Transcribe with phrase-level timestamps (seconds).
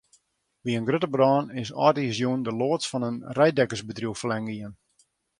[0.63, 4.73] By in grutte brân is âldjiersjûn de loads fan in reidtekkersbedriuw ferlern gien.